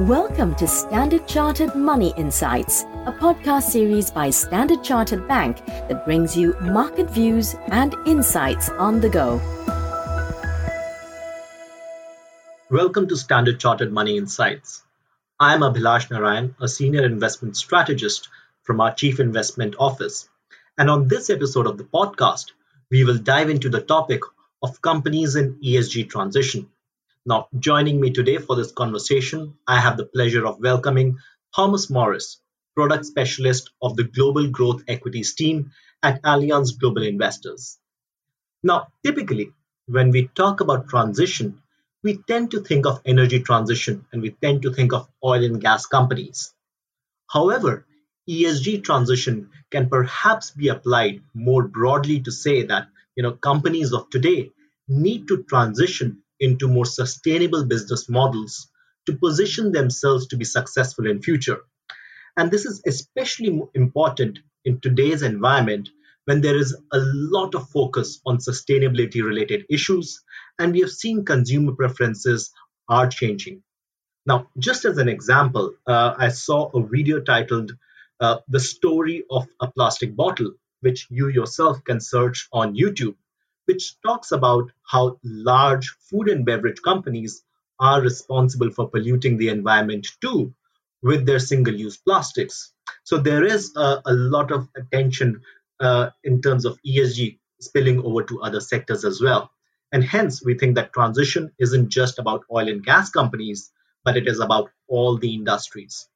[0.00, 6.36] Welcome to Standard Chartered Money Insights, a podcast series by Standard Chartered Bank that brings
[6.36, 9.40] you market views and insights on the go.
[12.70, 14.82] Welcome to Standard Chartered Money Insights.
[15.40, 18.28] I am Abhilash Narayan, a senior investment strategist
[18.64, 20.28] from our Chief Investment Office.
[20.76, 22.52] And on this episode of the podcast,
[22.90, 24.20] we will dive into the topic
[24.62, 26.68] of companies in ESG transition.
[27.28, 31.18] Now, joining me today for this conversation, I have the pleasure of welcoming
[31.56, 32.40] Thomas Morris,
[32.76, 35.72] product specialist of the Global Growth Equities team
[36.04, 37.78] at Allianz Global Investors.
[38.62, 39.50] Now, typically,
[39.86, 41.60] when we talk about transition,
[42.04, 45.60] we tend to think of energy transition and we tend to think of oil and
[45.60, 46.54] gas companies.
[47.28, 47.88] However,
[48.30, 54.10] ESG transition can perhaps be applied more broadly to say that you know companies of
[54.10, 54.52] today
[54.86, 58.68] need to transition into more sustainable business models
[59.06, 61.60] to position themselves to be successful in future.
[62.36, 65.88] And this is especially important in today's environment
[66.26, 70.22] when there is a lot of focus on sustainability related issues
[70.58, 72.52] and we have seen consumer preferences
[72.88, 73.62] are changing.
[74.26, 77.72] Now, just as an example, uh, I saw a video titled
[78.20, 83.14] uh, The Story of a Plastic Bottle, which you yourself can search on YouTube
[83.66, 87.44] which talks about how large food and beverage companies
[87.78, 90.54] are responsible for polluting the environment too
[91.02, 92.72] with their single use plastics.
[93.04, 95.42] So there is a, a lot of attention
[95.80, 99.50] uh, in terms of ESG spilling over to other sectors as well.
[99.92, 103.70] And hence, we think that transition isn't just about oil and gas companies,
[104.04, 106.08] but it is about all the industries.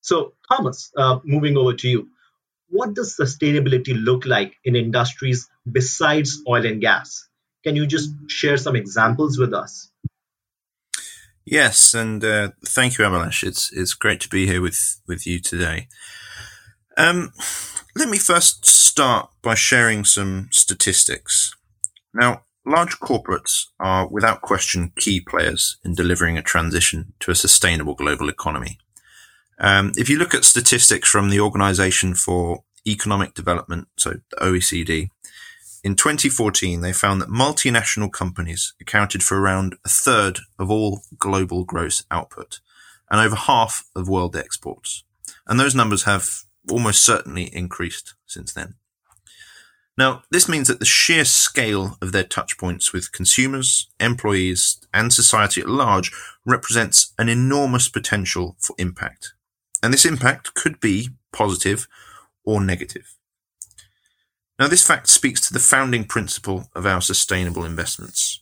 [0.00, 2.08] So, Thomas, uh, moving over to you
[2.68, 7.28] what does sustainability look like in industries besides oil and gas?
[7.64, 9.90] Can you just share some examples with us?
[11.44, 13.44] Yes, and uh, thank you, Abhilash.
[13.44, 15.88] It's it's great to be here with with you today.
[16.96, 17.32] Um,
[17.94, 21.54] let me first start by sharing some statistics.
[22.12, 27.94] Now, large corporates are without question key players in delivering a transition to a sustainable
[27.94, 28.78] global economy.
[29.58, 35.10] Um, if you look at statistics from the Organization for Economic Development, so the OECD,
[35.82, 41.64] in 2014, they found that multinational companies accounted for around a third of all global
[41.64, 42.60] gross output
[43.08, 45.04] and over half of world exports.
[45.46, 48.74] And those numbers have almost certainly increased since then.
[49.96, 55.60] Now, this means that the sheer scale of their touchpoints with consumers, employees, and society
[55.60, 56.10] at large
[56.44, 59.34] represents an enormous potential for impact
[59.82, 61.86] and this impact could be positive
[62.46, 63.14] or negative.
[64.58, 68.40] Now, this fact speaks to the founding principle of our sustainable investments.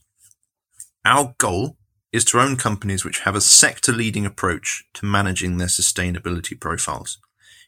[1.05, 1.77] Our goal
[2.13, 7.19] is to own companies which have a sector leading approach to managing their sustainability profiles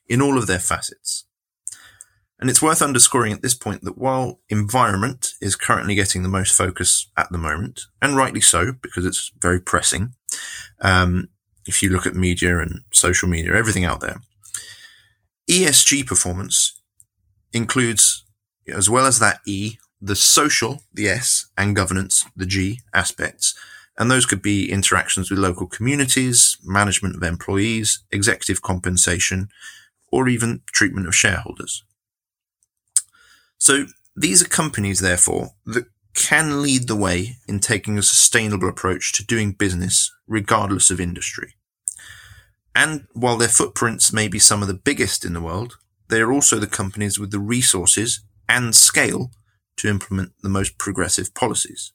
[0.08, 1.24] in all of their facets.
[2.38, 6.54] And it's worth underscoring at this point that while environment is currently getting the most
[6.54, 10.14] focus at the moment, and rightly so, because it's very pressing,
[10.80, 11.28] um,
[11.66, 14.20] if you look at media and social media, everything out there.
[15.48, 16.80] ESG performance
[17.52, 18.24] includes,
[18.68, 23.54] as well as that E, the social, the S, and governance, the G aspects.
[23.98, 29.48] And those could be interactions with local communities, management of employees, executive compensation,
[30.12, 31.82] or even treatment of shareholders.
[33.58, 39.12] So these are companies, therefore, that can lead the way in taking a sustainable approach
[39.12, 41.54] to doing business regardless of industry.
[42.76, 45.78] And while their footprints may be some of the biggest in the world,
[46.08, 48.20] they are also the companies with the resources
[48.50, 49.30] and scale
[49.78, 51.94] to implement the most progressive policies.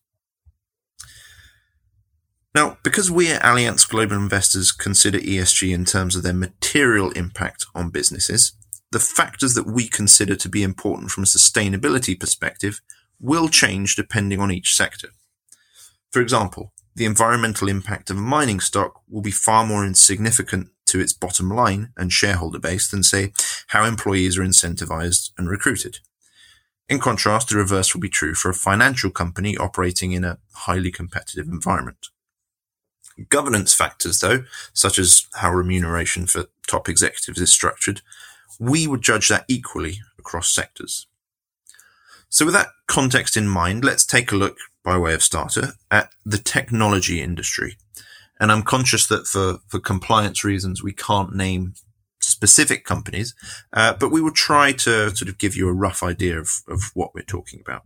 [2.56, 7.68] Now, because we at Allianz Global Investors consider ESG in terms of their material impact
[7.76, 8.54] on businesses,
[8.92, 12.82] the factors that we consider to be important from a sustainability perspective
[13.20, 15.10] will change depending on each sector.
[16.10, 21.00] For example, the environmental impact of a mining stock will be far more insignificant to
[21.00, 23.32] its bottom line and shareholder base than, say,
[23.68, 26.00] how employees are incentivized and recruited.
[26.90, 30.92] In contrast, the reverse will be true for a financial company operating in a highly
[30.92, 32.08] competitive environment.
[33.30, 34.44] Governance factors, though,
[34.74, 38.02] such as how remuneration for top executives is structured,
[38.60, 41.08] we would judge that equally across sectors.
[42.28, 46.12] So with that context in mind, let's take a look, by way of starter, at
[46.26, 47.78] the technology industry.
[48.42, 51.76] And I'm conscious that for, for compliance reasons, we can't name
[52.20, 53.36] specific companies,
[53.72, 56.82] uh, but we will try to sort of give you a rough idea of, of
[56.96, 57.84] what we're talking about.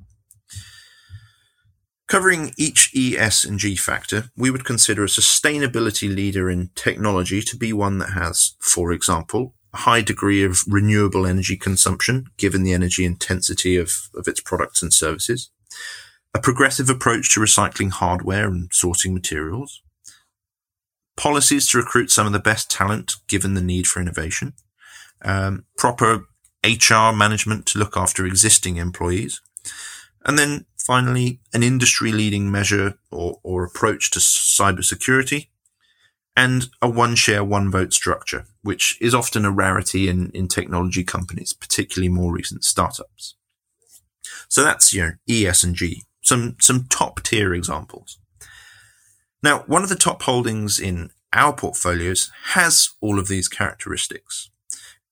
[2.08, 7.42] Covering each E, S, and G factor, we would consider a sustainability leader in technology
[7.42, 12.64] to be one that has, for example, a high degree of renewable energy consumption, given
[12.64, 15.50] the energy intensity of, of its products and services,
[16.34, 19.82] a progressive approach to recycling hardware and sourcing materials,
[21.18, 24.54] policies to recruit some of the best talent given the need for innovation,
[25.22, 26.28] um, proper
[26.64, 29.42] HR management to look after existing employees,
[30.26, 35.48] and then finally, an industry leading measure or, or approach to cybersecurity
[36.38, 41.04] and a one share, one vote structure, which is often a rarity in, in technology
[41.04, 43.36] companies, particularly more recent startups.
[44.50, 48.20] So that's, you know, ES and G, some, some top tier examples.
[49.46, 54.50] Now, one of the top holdings in our portfolios has all of these characteristics.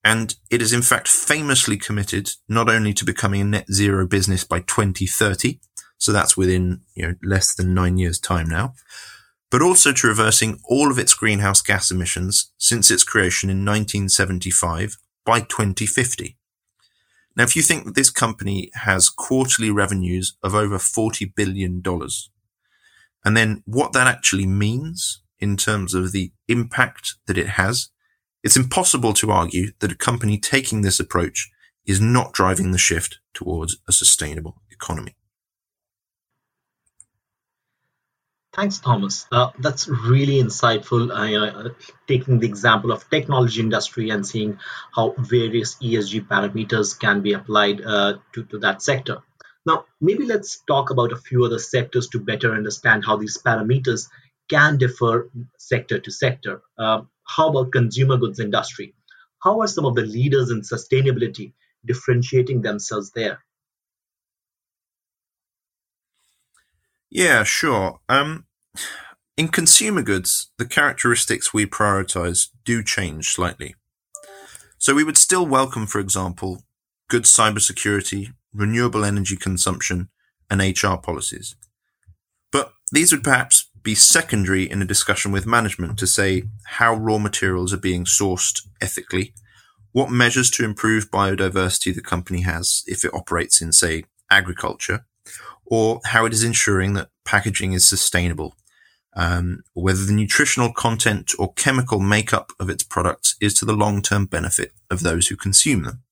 [0.04, 4.44] And it is in fact famously committed not only to becoming a net zero business
[4.44, 5.60] by 2030,
[6.00, 8.74] so that's within you know less than nine years' time now,
[9.52, 14.98] but also to reversing all of its greenhouse gas emissions since its creation in 1975
[15.28, 16.38] by 2050.
[17.38, 21.84] Now, if you think that this company has quarterly revenues of over $40 billion,
[23.26, 27.90] and then what that actually means in terms of the impact that it has
[28.44, 31.50] it's impossible to argue that a company taking this approach
[31.86, 35.16] is not driving the shift towards a sustainable economy.
[38.54, 39.26] Thanks, Thomas.
[39.32, 41.10] Uh, that's really insightful.
[41.10, 41.70] Uh,
[42.08, 44.60] taking the example of technology industry and seeing
[44.94, 49.24] how various ESG parameters can be applied uh, to, to that sector.
[49.66, 54.10] Now, maybe let's talk about a few other sectors to better understand how these parameters
[54.50, 56.62] can differ sector to sector.
[56.78, 58.94] Um, how about consumer goods industry?
[59.42, 61.54] How are some of the leaders in sustainability
[61.86, 63.44] differentiating themselves there?
[67.10, 68.00] Yeah, sure.
[68.10, 68.46] Um,
[69.38, 73.76] in consumer goods, the characteristics we prioritize do change slightly.
[74.78, 76.64] So we would still welcome, for example,
[77.10, 80.10] good cybersecurity, renewable energy consumption,
[80.50, 81.56] and HR policies.
[82.52, 87.18] But these would perhaps be secondary in a discussion with management to say how raw
[87.18, 89.34] materials are being sourced ethically,
[89.92, 95.06] what measures to improve biodiversity the company has if it operates in, say, agriculture,
[95.66, 98.56] or how it is ensuring that packaging is sustainable,
[99.16, 104.26] um, whether the nutritional content or chemical makeup of its products is to the long-term
[104.26, 106.04] benefit of those who consume them.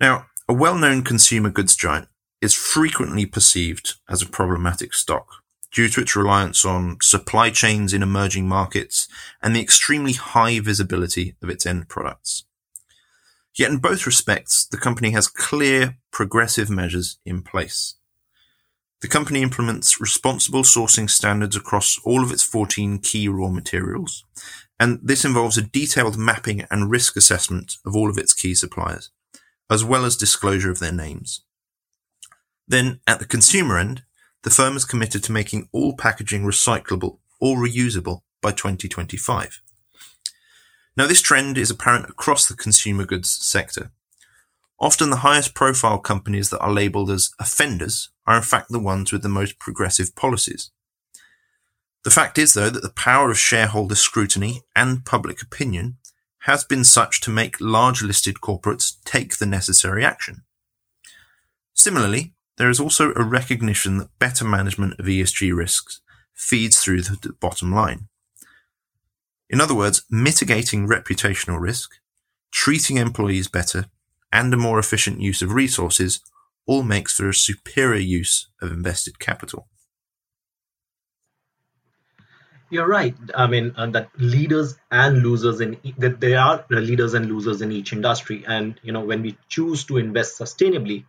[0.00, 2.06] Now, a well-known consumer goods giant
[2.40, 5.26] is frequently perceived as a problematic stock
[5.72, 9.08] due to its reliance on supply chains in emerging markets
[9.42, 12.44] and the extremely high visibility of its end products.
[13.58, 17.96] Yet in both respects, the company has clear progressive measures in place.
[19.00, 24.24] The company implements responsible sourcing standards across all of its 14 key raw materials,
[24.78, 29.10] and this involves a detailed mapping and risk assessment of all of its key suppliers,
[29.70, 31.42] as well as disclosure of their names.
[32.66, 34.02] Then, at the consumer end,
[34.42, 39.60] the firm is committed to making all packaging recyclable or reusable by 2025.
[40.96, 43.90] Now, this trend is apparent across the consumer goods sector.
[44.78, 49.12] Often the highest profile companies that are labeled as offenders are in fact the ones
[49.12, 50.70] with the most progressive policies.
[52.04, 55.96] The fact is, though, that the power of shareholder scrutiny and public opinion
[56.44, 60.42] has been such to make large listed corporates take the necessary action.
[61.72, 66.02] Similarly, there is also a recognition that better management of ESG risks
[66.34, 68.08] feeds through the bottom line.
[69.48, 71.92] In other words, mitigating reputational risk,
[72.52, 73.86] treating employees better,
[74.30, 76.20] and a more efficient use of resources
[76.66, 79.68] all makes for a superior use of invested capital.
[82.74, 83.14] You're right.
[83.36, 87.70] I mean, uh, that leaders and losers in that there are leaders and losers in
[87.70, 91.04] each industry, and you know when we choose to invest sustainably,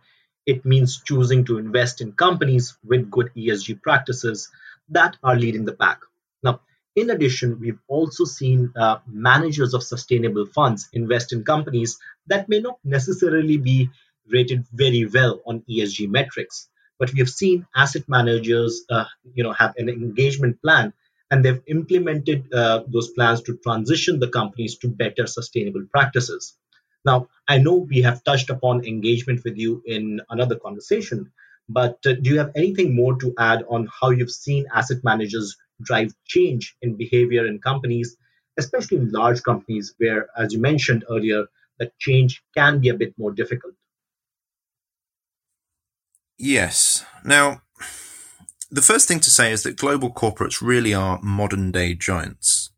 [0.46, 4.48] it means choosing to invest in companies with good ESG practices
[4.90, 6.02] that are leading the pack.
[6.44, 6.60] Now,
[6.94, 12.60] in addition, we've also seen uh, managers of sustainable funds invest in companies that may
[12.60, 13.90] not necessarily be
[14.28, 16.68] rated very well on ESG metrics,
[17.00, 20.92] but we have seen asset managers, uh, you know, have an engagement plan,
[21.30, 26.56] and they've implemented uh, those plans to transition the companies to better sustainable practices.
[27.04, 31.32] Now, I know we have touched upon engagement with you in another conversation,
[31.68, 35.56] but uh, do you have anything more to add on how you've seen asset managers
[35.82, 38.16] drive change in behavior in companies,
[38.56, 41.46] especially in large companies where, as you mentioned earlier,
[41.78, 43.74] that change can be a bit more difficult?
[46.38, 47.04] Yes.
[47.24, 47.62] Now,
[48.76, 52.68] the first thing to say is that global corporates really are modern day giants.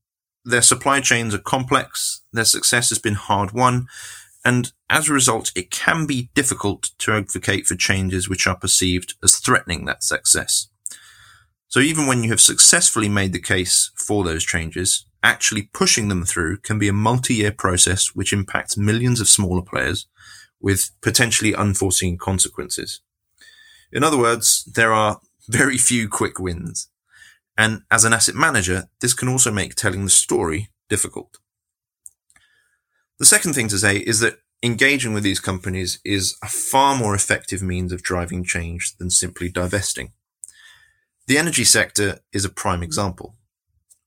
[0.45, 3.89] Their supply chains are complex, their success has been hard won,
[4.45, 9.15] and as a result, it can be difficult to advocate for changes which are perceived
[9.25, 10.69] as threatening that success.
[11.67, 16.25] So even when you have successfully made the case for those changes, actually pushing them
[16.25, 20.07] through can be a multi-year process which impacts millions of smaller players
[20.61, 23.01] with potentially unforeseen consequences.
[23.91, 26.89] In other words, there are very few quick wins.
[27.57, 31.39] And as an asset manager, this can also make telling the story difficult.
[33.19, 37.15] The second thing to say is that engaging with these companies is a far more
[37.15, 40.13] effective means of driving change than simply divesting.
[41.27, 43.35] The energy sector is a prime example.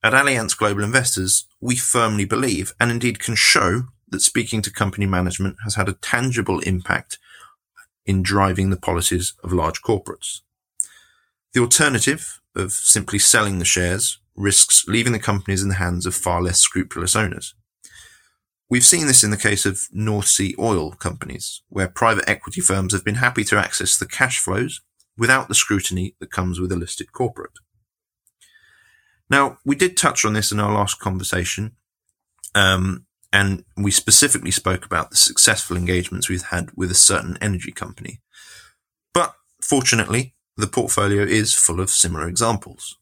[0.03, 5.05] At Allianz Global Investors, we firmly believe and indeed can show that speaking to company
[5.05, 7.19] management has had a tangible impact
[8.05, 10.41] in driving the policies of large corporates.
[11.53, 16.15] The alternative of simply selling the shares risks leaving the companies in the hands of
[16.15, 17.55] far less scrupulous owners.
[18.69, 22.93] We've seen this in the case of North Sea oil companies, where private equity firms
[22.93, 24.81] have been happy to access the cash flows
[25.17, 27.59] without the scrutiny that comes with a listed corporate.
[29.29, 31.75] Now, we did touch on this in our last conversation,
[32.55, 37.73] um, and we specifically spoke about the successful engagements we've had with a certain energy
[37.73, 38.21] company.
[39.13, 42.97] But fortunately, the portfolio is full of similar examples.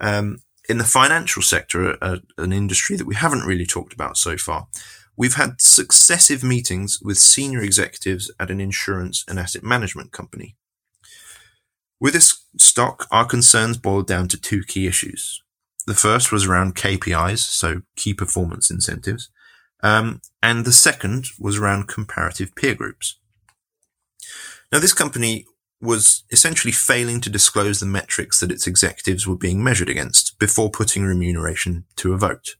[0.00, 0.38] Um,
[0.68, 4.68] in the financial sector, uh, an industry that we haven't really talked about so far,
[5.16, 10.56] we've had successive meetings with senior executives at an insurance and asset management company.
[12.00, 15.42] With this stock, our concerns boiled down to two key issues.
[15.86, 19.28] The first was around KPIs, so key performance incentives,
[19.82, 23.18] um, and the second was around comparative peer groups.
[24.72, 25.46] Now, this company
[25.80, 30.70] was essentially failing to disclose the metrics that its executives were being measured against before
[30.70, 32.56] putting remuneration to a vote.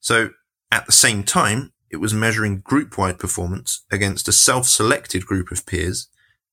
[0.00, 0.30] So
[0.70, 6.08] at the same time, it was measuring group-wide performance against a self-selected group of peers,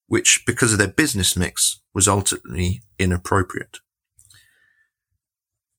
[0.08, 3.80] which, because of their business mix, was ultimately inappropriate.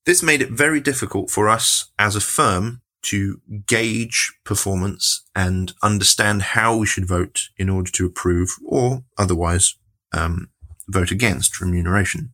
[0.05, 6.41] This made it very difficult for us as a firm to gauge performance and understand
[6.41, 9.75] how we should vote in order to approve or otherwise
[10.13, 10.49] um,
[10.87, 12.33] vote against remuneration.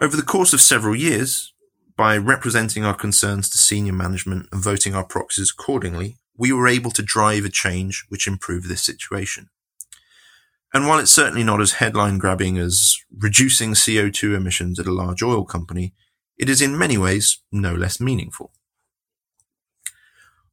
[0.00, 1.52] Over the course of several years,
[1.96, 6.90] by representing our concerns to senior management and voting our proxies accordingly, we were able
[6.92, 9.50] to drive a change which improved this situation.
[10.72, 15.22] And while it's certainly not as headline grabbing as reducing CO2 emissions at a large
[15.22, 15.92] oil company,
[16.38, 18.52] it is in many ways no less meaningful.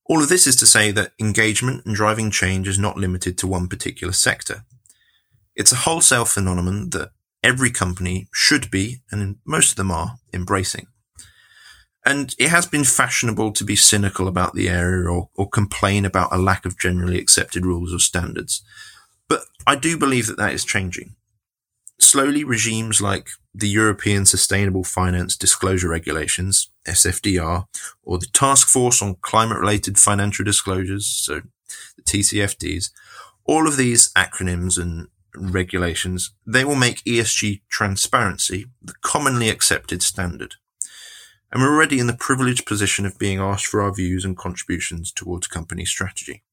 [0.10, 3.48] All of this is to say that engagement and driving change is not limited to
[3.48, 4.64] one particular sector.
[5.56, 7.12] It's a wholesale phenomenon that
[7.44, 10.88] every company should be, and most of them are, embracing.
[12.06, 16.32] And it has been fashionable to be cynical about the area or, or complain about
[16.32, 18.64] a lack of generally accepted rules or standards.
[19.28, 21.16] But I do believe that that is changing.
[22.00, 27.66] Slowly, regimes like the European Sustainable Finance Disclosure Regulations, SFDR,
[28.04, 31.42] or the Task Force on Climate Related Financial Disclosures, so
[31.96, 32.92] the TCFDs,
[33.46, 40.56] all of these acronyms and regulations, they will make ESG transparency the commonly accepted standard.
[41.52, 45.12] And we're already in the privileged position of being asked for our views and contributions
[45.12, 46.44] towards company strategy.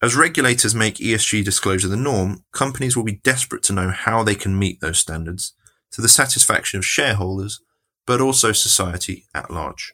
[0.00, 4.36] As regulators make ESG disclosure the norm, companies will be desperate to know how they
[4.36, 5.54] can meet those standards
[5.90, 7.60] to the satisfaction of shareholders,
[8.08, 9.92] but also society at large.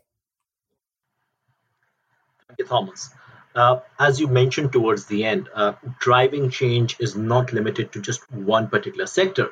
[2.46, 3.10] Thank you, Thomas.
[3.56, 8.20] Uh, as you mentioned towards the end, uh, driving change is not limited to just
[8.30, 9.50] one particular sector.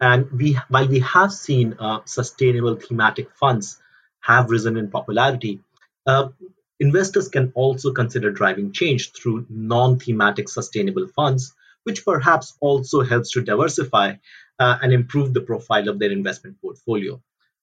[0.00, 3.78] And we, while we have seen uh, sustainable thematic funds
[4.20, 5.60] have risen in popularity,
[6.06, 6.28] uh,
[6.80, 13.42] investors can also consider driving change through non-thematic sustainable funds, which perhaps also helps to
[13.42, 14.14] diversify
[14.58, 17.20] uh, and improve the profile of their investment portfolio.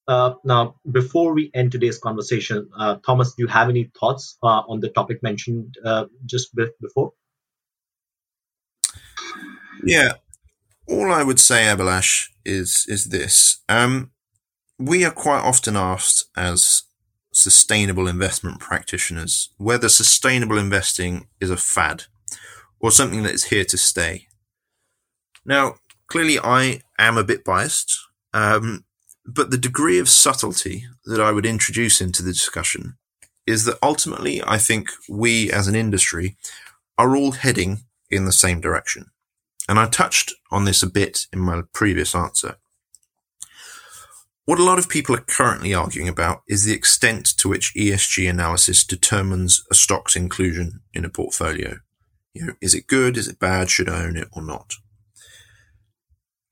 [0.08, 4.62] Uh, now, before we end today's conversation, uh, Thomas, do you have any thoughts uh,
[4.68, 7.14] on the topic mentioned uh, just before?
[9.84, 10.14] Yeah,
[10.88, 14.12] all I would say, Abhilash, is is this: um,
[14.78, 16.84] we are quite often asked as
[17.34, 22.06] sustainable investment practitioners whether sustainable investing is a fad
[22.80, 24.28] or something that is here to stay.
[25.46, 25.76] Now,
[26.08, 28.00] clearly, I am a bit biased.
[28.34, 28.85] Um,
[29.26, 32.98] but the degree of subtlety that I would introduce into the discussion
[33.48, 36.38] is that ultimately, I think we as an industry
[36.98, 39.12] are all heading in the same direction.
[39.68, 42.58] And I touched on this a bit in my previous answer.
[44.46, 48.30] What a lot of people are currently arguing about is the extent to which ESG
[48.30, 51.80] analysis determines a stock's inclusion in a portfolio.
[52.36, 53.18] You know, is it good?
[53.18, 53.72] Is it bad?
[53.72, 54.76] Should I own it or not?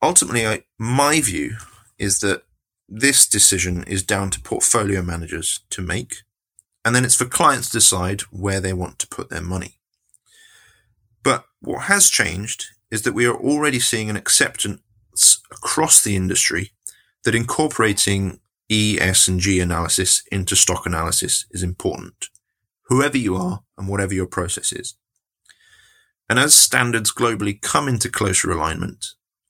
[0.01, 1.57] Ultimately, I, my view
[1.99, 2.43] is that
[2.89, 6.17] this decision is down to portfolio managers to make,
[6.85, 9.79] and then it's for clients to decide where they want to put their money.
[11.23, 14.81] But what has changed is that we are already seeing an acceptance
[15.51, 16.71] across the industry
[17.23, 22.27] that incorporating E, S, and G analysis into stock analysis is important,
[22.87, 24.95] whoever you are and whatever your process is.
[26.29, 29.05] And as standards globally come into closer alignment,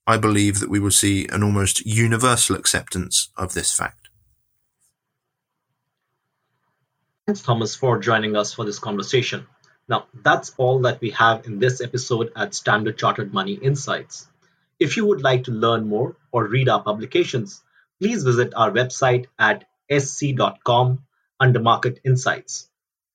[0.05, 4.09] I believe that we will see an almost universal acceptance of this fact.
[7.25, 9.47] Thanks, Thomas, for joining us for this conversation.
[9.87, 14.27] Now, that's all that we have in this episode at Standard Chartered Money Insights.
[14.77, 17.61] If you would like to learn more or read our publications,
[18.01, 21.05] please visit our website at sc.com
[21.39, 22.67] under Market Insights.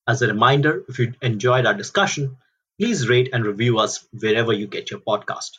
[0.06, 2.38] As a reminder, if you enjoyed our discussion,
[2.78, 5.58] please rate and review us wherever you get your podcast.